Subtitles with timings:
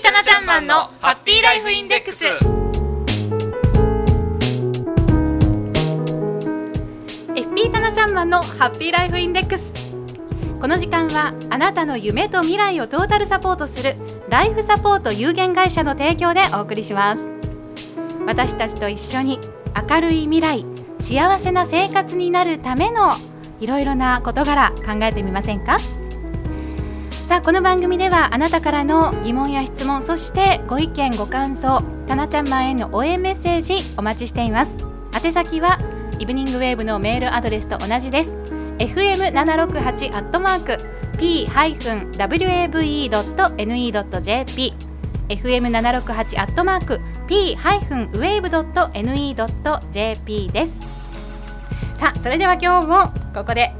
[0.00, 2.24] ータナちゃんマンのハッピーライフインデックス。
[7.34, 9.94] FP タナちゃんマンのハッピーライフインデックス。
[10.58, 13.94] この時間はあなたの夢と未来をトータルサポートする
[14.30, 17.32] ライフサポート有限会社の提供でお送りします。
[18.26, 19.38] 私たちと一緒に
[19.90, 20.64] 明るい未来
[20.98, 23.10] 幸せな生活になるための
[23.60, 25.76] いろいろな事柄考えてみませんか？
[27.30, 34.84] さあこの番組ではあなたからの疑問や質問そしてご意見ご感想たなちゃんマンへの応援メッセージお待ちしています。
[35.14, 35.78] 宛先は
[36.18, 38.32] イブニングウェーブのメールアドレスと同じです。
[38.78, 40.76] Fm768 アットマーク
[41.18, 41.94] p-wave.ne.jp
[45.28, 48.08] fm768 アットマーク p-wave.ne.jp
[50.48, 50.80] です。
[51.94, 53.72] さあそれでは今日もここで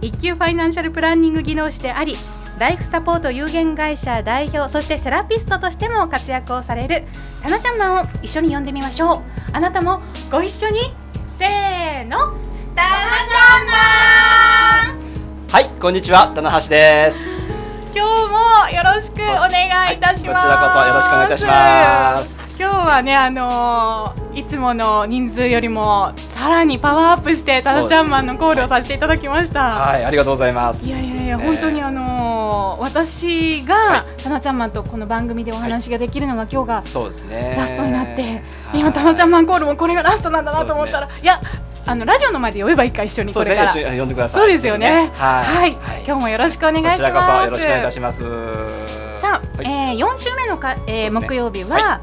[0.00, 2.14] 一級ファイナンシャルプランニング技能士であり
[2.58, 7.02] ライフサポート有限会社代表そしてセラピストとしても活躍をされる
[7.42, 9.22] タナちゃんマンを一緒に呼んでみましょう。
[9.52, 10.94] あなたもご一緒に
[11.36, 12.18] せーの
[12.76, 12.90] タナ
[13.26, 13.66] ちゃん
[14.86, 15.50] マン。
[15.50, 17.28] はい、こんにちは、棚橋です。
[17.92, 22.56] 今日もよろしくお願いいたします、はいこちらこそよろしくお願いいたします。
[22.56, 30.86] 今日はねあのーいつもの人数よりもさらにパワーアップしてタナちゃんマンのコールをさせていただきました、はい、ありがとうございます。
[30.86, 32.13] いやいやいや、えー本当にあのー
[32.78, 37.54] 私が、はタナちゃんマンとこの番組でお話ができるのが、今日がそうですね。
[37.56, 38.42] ラストになって、はい
[38.74, 41.40] 今タナちゃんマンコールもこれがラストなんだなと思ったら、いや
[41.86, 43.70] あのラジオの前で呼べばいいか一緒にこれから。
[43.70, 44.40] 一緒に呼んでください。
[44.40, 45.10] そうですよね。
[45.14, 45.76] はい。
[45.80, 47.00] はい、今日もよろしくお願いします。
[47.00, 48.22] よろしくお願いいたします。
[49.20, 52.00] さあ、はいえー、4週目のか、えー木曜日は、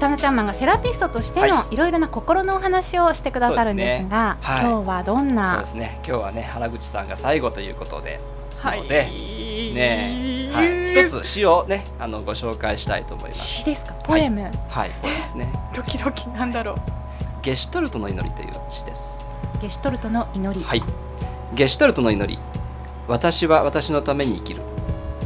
[0.00, 6.00] タナちゃんマンがセラピストとしてのはいろいろな心のお話をしてくださるんですが、はい今日はどんそうなですね。
[6.06, 8.18] 今日はね、原口さんが最後ということで、
[8.50, 9.33] ですので、はい
[9.74, 13.44] ね、はい、一つ詩をね、あのご紹介したいと思います。
[13.44, 13.94] 詩ですか？
[14.04, 15.52] ポエム、はい、これですね。
[15.74, 16.76] ドキドキなんだろう
[17.42, 19.26] ゲシュトルトの祈りという詩です。
[19.60, 20.82] ゲシュトルトの祈り、はい。
[21.52, 22.38] ゲシュトルトの祈り。
[23.06, 24.62] 私は私のために生きる。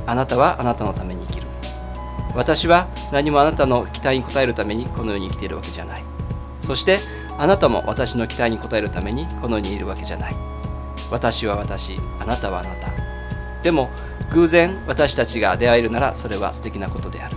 [0.07, 1.47] あなたはあなたのために生きる。
[2.35, 6.03] 私は何もあなたの期待に応えるためにこの世に生きているわけじゃない。
[6.61, 6.99] そして
[7.39, 10.35] あなたも私の期待に応えるためにこの世にいるわけじゃない。
[11.11, 12.89] 私は私、あなたはあなた。
[13.63, 13.91] でも
[14.31, 17.37] 偶然私たちが出会えるならそれは素敵なことである。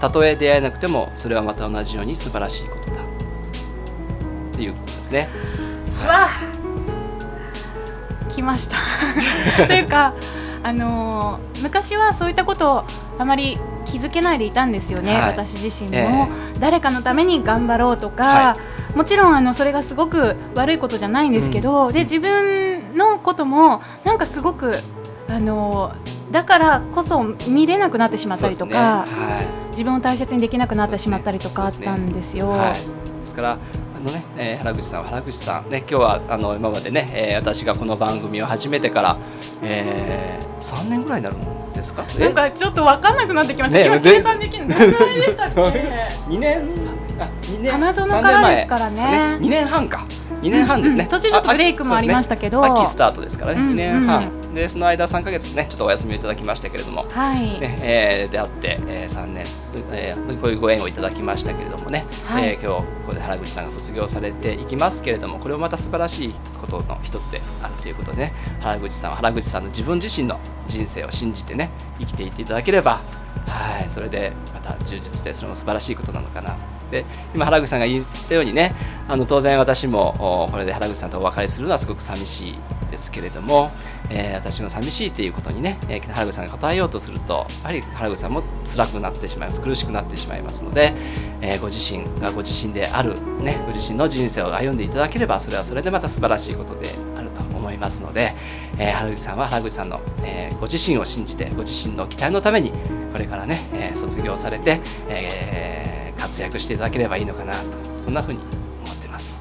[0.00, 2.96] たとえ出会えなくてもそれはまた同じように素晴らしいことだ。
[4.52, 5.28] ということですね。
[6.04, 6.28] うわ
[8.28, 8.76] 来ました。
[9.66, 10.14] というか
[10.62, 12.84] あのー昔はそういったことを
[13.18, 15.30] あまり気づけないでいたんですよね、はい。
[15.30, 16.28] 私自身えも、
[16.58, 18.56] 誰かのために頑張ろうとか、は
[18.94, 24.72] もちろんあのそれがすごく悪いことじゃないんですけど、で自分のこともなんかすごく
[25.28, 29.12] あのーだからこそ見れなくなってしまったりとか、ね。
[29.12, 29.70] はい。
[29.70, 32.48] 自分を大切にできなくなってしまったりとかあったんですよ。
[32.48, 32.76] はい、で
[33.22, 33.56] すからあ
[34.04, 39.16] のね、えー原口さんは原口さんね今日はあの今までね、えー私がこの番組を始めてから、
[39.62, 42.04] えー、3年ぐらいになるんですか？
[42.18, 43.78] なんかちょっと分かんなくなってきました。
[43.78, 45.60] ね今計算できるのどのぐらいでしたっけ？
[46.28, 46.62] 2年
[47.20, 48.96] あ2年花園三からですからね。
[49.38, 50.04] そう2年半か。
[50.42, 52.64] 2年半ですね、うん途中ちょっとブレイクもありましたけど。
[52.64, 57.06] あ秋スタートですからね、うん2年半でその間3か月ねちょっとお休みをいただきましたけれども。
[57.10, 57.60] はい。
[57.60, 59.44] ねえー、出会って、えー、3年
[59.92, 68.32] えー、本当にこういうご縁をいただきましたけれどもね、はいえー今日ここで原口さんが卒業されていきますけれどもこれもまた素晴らしいことの一つであるということでね。
[68.60, 73.00] 原口さんは原口さんの自分自身の人生を信じてね生きていっていただければ。
[73.46, 76.56] はいそれでまた充実してそれも素晴らしいことなのかな
[76.90, 77.04] で
[77.34, 78.74] 今原口さんが言ったようにね
[79.08, 82.58] あの当然私もこれで原口さんとお別れするのはすごく寂しい
[82.90, 83.70] ですけれども、
[84.10, 89.60] えー私も寂しいっていうことにね、えー原口さんが答えようとするとやはり原口さんも辛くなってしまいます。
[89.60, 90.92] 苦しくなってしまいますので、
[91.40, 98.32] えーご自身がご自身である、ね、ご自身の人生を歩んでいただければそれはそれでまた素晴らしいことであると思いますので、
[98.78, 102.70] えー原口さんは原口さんの、えーご自身を信じてご自身の期待のために
[103.12, 105.85] これからね、えー卒業されて、えー
[106.26, 107.58] 活躍していただければいいのかなと
[108.04, 108.40] そんなふうに
[108.84, 109.40] 思ってます。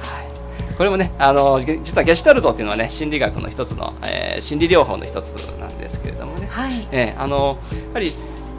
[0.00, 6.72] はい、これもねあのげ実はゲシュタルトっていうのはね心理学の一つの、えー心理療法の一つなんですけれどもね、はい。
[6.90, 7.58] えーあの
[7.88, 8.12] やはり、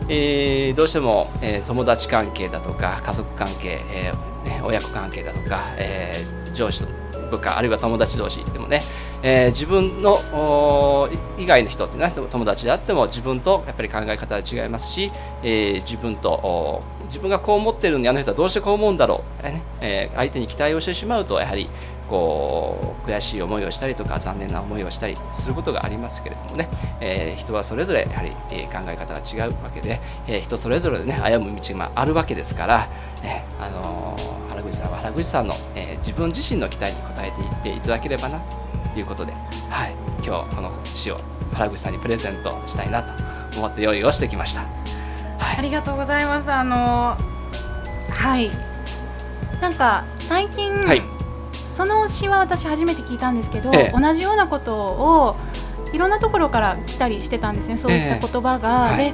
[0.07, 7.00] えーどうしても、えー友達関係だとか家族関係、えーね、親子関係だとか、えー上司と
[7.31, 8.81] 部下あるいは友達同士でもね、
[9.23, 15.11] えー自分の以外の人っていうのは友達であっても自分とやっぱり考え方は違いますし、
[15.43, 21.69] えー自分と自分がこう思ってるのにあの人はどうしてこう思うんだろう、えねえ相手に期待をしてしまうとやはり
[22.11, 26.69] こう悔しい思いをしたりとか残念な思いをしたりすることがありますけれどもね、
[26.99, 32.87] えー、人はそれぞれやはり、え考え方が違うわけで、えー、人それぞれでね歩む道があるわけですから、
[33.23, 34.40] ねあのー、
[34.71, 38.39] 口さんは原口さんの、え自分自身の期待に応えていっていただければな
[38.93, 39.33] ということで、
[39.69, 39.95] はい、
[40.25, 41.17] 今日この詩を
[41.53, 44.61] 原口さんにプレゼントしたいなと思って用意をしてきました。
[45.37, 46.51] はい、ありがとうございます。
[46.51, 47.17] あの
[48.09, 48.49] はい。
[49.59, 51.01] なんか最近、はい、
[51.75, 55.35] その詩は私初めて聞いたんですけど、ええ、同じようなことを
[55.93, 57.77] いろんなところから来たりしてたんですね。
[57.77, 58.87] そういった言葉が。
[58.93, 59.13] えはい、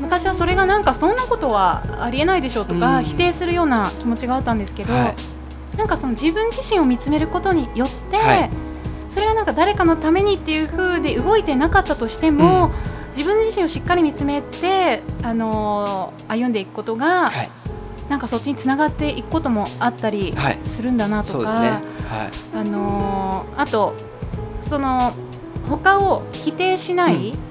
[0.00, 5.14] 昔はそれがなんかそんなことはありえないでしょうとか、否定するような気持ちがあったんですけど、は
[5.74, 8.50] い、なんかその自分自身を見つめることによって、はい、
[9.10, 12.72] それがなんか誰かのためにっていう風で動いてなかったとしても、うん、
[13.08, 17.50] 自分自身をしっかり見つめて、あのー、歩んでいくことが、はい、
[18.08, 21.80] なんかそっちにつながっていくこともあったりするんだなとか、ね、
[22.54, 23.94] あのー、あと
[24.62, 25.12] その
[25.68, 27.49] 他を否定しない、うん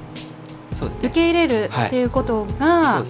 [0.80, 3.04] そうですね、受け入れるっていうことが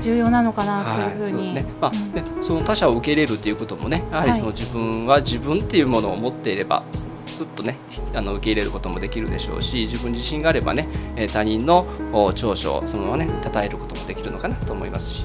[0.00, 7.76] 重要なのかなというふうに、まあね、その他者を受け入れるということもねやはりその自分は自分っていうものを持っていればすっとね
[8.12, 10.88] あの受け入れることもできるでしょうし自分自身があればね
[11.32, 11.86] 他人の
[12.34, 15.24] 長所をそのままね称えることもできるのかなと思いますし。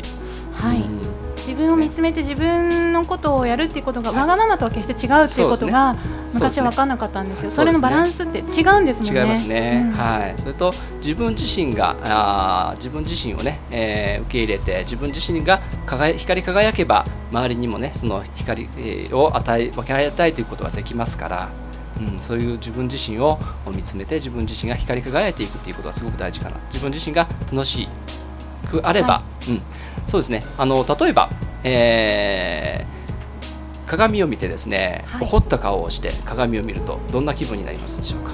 [0.54, 1.17] はい、うん
[1.48, 5.96] 自分を見つめて自分のことをやるっていうことがわがままとは決して違うっていうことが
[6.34, 7.52] 昔は分からなかったんですよ。
[7.52, 9.22] それのバランスって違うんですもんね。
[9.22, 9.82] 違いますね。
[9.86, 10.36] うん、はい。
[10.38, 18.68] それと自分自身があ自分自身をね、えー、受け入れて自分自身が輝光り輝けば周りにもねその光
[19.14, 21.50] を与え分け与えていくことができますから。
[21.98, 23.40] うん、そういう自分自身を
[23.74, 27.88] 見つめて自分自身が光り輝いていくっていうことはすごく大事かな自分自身が楽し
[28.70, 29.62] くあれば、はい、うん、
[30.08, 30.44] そうですね。
[30.58, 31.30] あの例えば、
[31.64, 38.32] えー、鏡を見てですね、はい、怒った顔をして鏡を見るとどんな気分になりますでしょうか？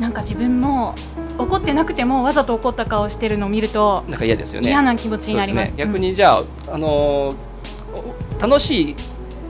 [0.00, 0.94] なんか自分も
[1.38, 4.70] 怒ってなくてもわざと怒った顔をしてるのを見るとなんか嫌ですよね。
[4.70, 6.42] 嫌な気持ちになります、ね、逆にじゃあ、
[6.72, 8.96] あのー、楽しい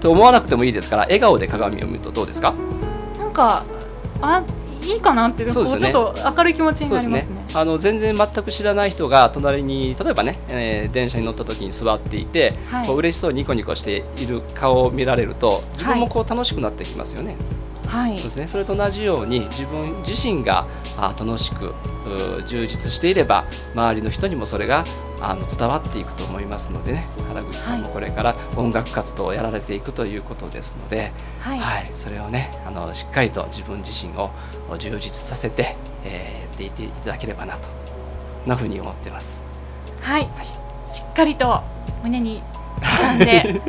[0.01, 2.53] と思わなくてもいいですから笑顔で鏡を見るとどうですか？
[3.19, 3.65] なんか
[4.21, 4.43] あ
[4.83, 17.33] いいかなって、ね、ちょっと明るい気持ちになりますね、ね、あの全然全く知らない人が隣に例えばね、えー、電車に乗った時に座っていて、はい、こう嬉しそうにニコニコしている顔を見られると自分もこう楽しくなってきますよね。
[17.33, 17.41] はい、
[18.17, 21.75] そうですね、それと同じように自分自身があ楽しく
[22.47, 23.45] 充実していれば
[23.75, 24.85] 周りの人にもそれが
[25.21, 27.09] あの伝わっていくと思いますのでね。
[27.29, 34.31] 原口さんもこれから音楽活動をやられていくということですので、はい、はい、それをねあのしっかりと自分自身を
[34.79, 37.69] 充実させて、えー、やっていっていただければなと
[38.47, 39.49] なふうに思ってます。
[40.01, 40.47] はい、はい、
[40.93, 41.63] しっかりと
[42.03, 42.43] 胸に
[42.81, 43.61] 掴んで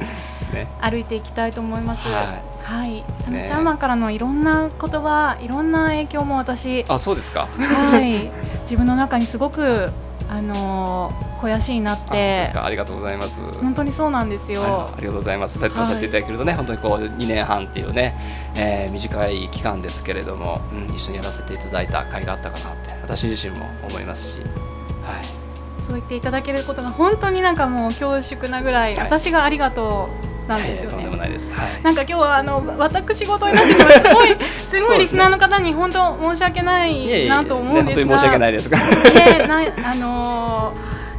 [0.81, 2.07] 歩いていきたいと思います。
[2.07, 7.47] はいはい、そのチャーマンからのいろんな言葉、いろんな影響も私、あ、そうですか。
[7.59, 8.31] はい、
[8.61, 9.91] 自分の中にすごく
[10.27, 13.39] あの肥やしになってありがとうございます。
[13.61, 14.87] 本当にそうなんですよ。
[14.87, 15.59] ありがとうございます。
[15.59, 18.15] そうやっておっしゃっていただけるとね、はい、本当にこう2年半っていうね、
[18.57, 24.39] えー、短い期間ですけれども、うん、一緒にやらせていただいた甲斐があったかなって私自身も思いますし。
[24.39, 24.49] はい。
[25.85, 30.95] そう言っていただけることが本当になんかもう恐縮なぐらい、はい、私がありがとうなんですよね。
[30.95, 31.51] とんでもないです。
[31.51, 38.69] はい、なんか今日はあの私事になってしまうすごい すごいリスナーの方に本当申し訳ないなと思うんですが、ね、申し訳ないです。
[38.69, 40.73] が、 ね、なあの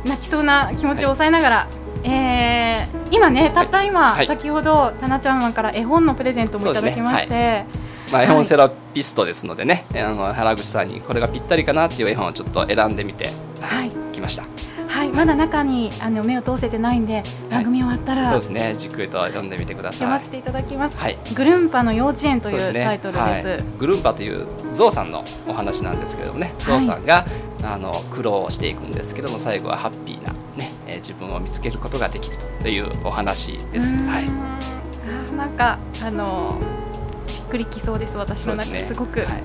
[0.04, 1.56] ー、泣きそうな気持ちを抑えながら。
[1.56, 1.66] は
[2.04, 7.64] い、えー、今ねたった今、はい、先ほどたなちゃんマンから絵本のプレゼントもいただきまして、
[8.12, 13.30] まあ、絵本セラピストですのでね、あの原口さんにこれがぴったりかなっていう絵本をちょっと選んでみて、
[13.60, 14.44] はい、きました。
[15.06, 18.74] はいまだ中にあの目を通せてないんで番組終わったら、そうですね。
[18.76, 19.98] じっくりと読んでみてください。
[19.98, 27.26] 読ませていただきます、はい、グルンパの幼稚園というタイトルです、ねはい、グルンパというゾウさんのお話なんですけれどもね、ゾウさんが
[27.62, 33.94] あの苦労をしていくんですけども最後はハッピーなね、えー、自分を見つけることができるというお話です。
[33.96, 34.26] はい。
[35.36, 36.60] なんかあの
[37.26, 38.86] しっくりきそうです私の中で。
[38.86, 39.42] すごく、はい、はい、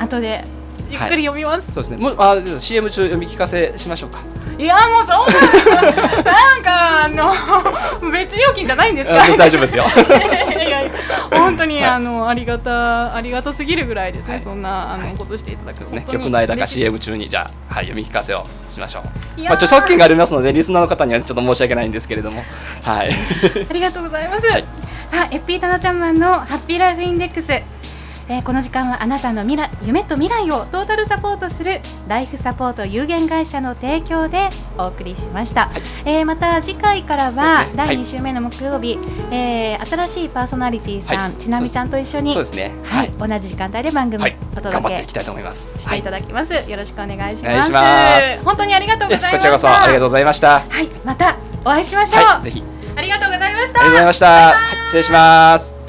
[0.00, 0.44] 後で
[0.90, 1.96] ゆっくり読みます、そうですね。
[1.98, 4.20] もうあ CM 中読み聞かせしましょうか
[4.60, 5.80] いやもうそんな
[6.22, 7.32] なんかあの
[8.12, 9.16] 別料金じゃないんですか。
[9.36, 9.84] 大丈夫ですよ。
[9.88, 10.90] いやいや
[11.30, 19.02] 本当にあのありがたありがたすぎるぐらいですね、はい、そんなあの、ことしていただくね曲の間か CM 中にじゃあ、はい、読み聞かせをしましょう。
[19.44, 22.44] まあ著作権がありますのでリスナーの方にはちょっと申し訳ないんですけれども。
[22.84, 23.10] はい。
[23.70, 24.64] ありがとうございます、はい、
[25.12, 27.62] あエッピータナちゃんマンのハッピーライフインデックス
[28.30, 35.70] えーこの時間はあなたの未来夢と未来をトータルサポートするライフサポート有限会社の提供でお送りしました、
[36.04, 37.42] えーまた次回からは、ね。
[37.42, 37.76] はい。
[37.76, 38.98] 第2週目の木曜日、
[39.32, 41.32] えー新しいパーソナリティさん、はい。
[41.32, 42.70] ちなみちゃんと一緒にそうですね。
[42.84, 44.36] はい、同じ時間帯で番組はい。
[44.56, 45.78] お頑張ってい届きたいと思います。
[45.78, 47.44] けしていただきます、よろしくお願いします。
[47.46, 48.44] お願いします。
[48.44, 49.36] 本当にありがとうございました。
[49.36, 50.60] こちらこそありがとうございました。
[50.60, 50.88] はい。
[51.04, 52.42] またお会いしましょう、はい。
[52.42, 52.62] ぜひ。
[52.94, 53.80] ありがとうございました。
[53.80, 54.26] ありがとうございました。
[54.26, 54.54] はい
[54.86, 55.79] 失礼します